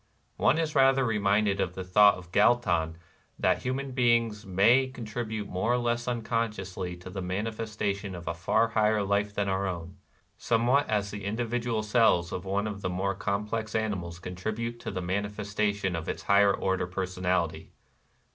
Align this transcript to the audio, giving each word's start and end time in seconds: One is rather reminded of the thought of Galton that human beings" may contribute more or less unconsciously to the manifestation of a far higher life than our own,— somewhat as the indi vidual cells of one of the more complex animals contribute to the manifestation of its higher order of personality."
One 0.37 0.57
is 0.57 0.73
rather 0.73 1.05
reminded 1.05 1.61
of 1.61 1.75
the 1.75 1.83
thought 1.83 2.15
of 2.15 2.31
Galton 2.31 2.97
that 3.37 3.61
human 3.61 3.91
beings" 3.91 4.43
may 4.63 4.87
contribute 4.87 5.47
more 5.47 5.73
or 5.73 5.77
less 5.77 6.07
unconsciously 6.07 6.97
to 6.97 7.11
the 7.11 7.21
manifestation 7.21 8.15
of 8.15 8.27
a 8.27 8.33
far 8.33 8.69
higher 8.69 9.03
life 9.03 9.31
than 9.35 9.47
our 9.47 9.67
own,— 9.67 9.97
somewhat 10.37 10.89
as 10.89 11.11
the 11.11 11.23
indi 11.23 11.45
vidual 11.45 11.83
cells 11.83 12.31
of 12.31 12.45
one 12.45 12.65
of 12.65 12.81
the 12.81 12.89
more 12.89 13.13
complex 13.13 13.75
animals 13.75 14.17
contribute 14.17 14.79
to 14.79 14.89
the 14.89 15.03
manifestation 15.03 15.95
of 15.95 16.09
its 16.09 16.23
higher 16.23 16.51
order 16.51 16.85
of 16.85 16.91
personality." 16.91 17.71